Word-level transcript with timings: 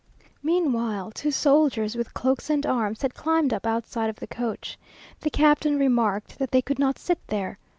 Meanwhile, 0.41 1.11
two 1.11 1.29
soldiers 1.29 1.95
with 1.95 2.15
cloaks 2.15 2.49
and 2.49 2.65
arms 2.65 3.03
had 3.03 3.13
climbed 3.13 3.53
up 3.53 3.67
outside 3.67 4.09
of 4.09 4.15
the 4.15 4.25
coach. 4.25 4.75
The 5.19 5.29
captain 5.29 5.77
remarked 5.77 6.39
that 6.39 6.49
they 6.49 6.63
could 6.63 6.79
not 6.79 6.97
sit 6.97 7.19
there. 7.27 7.59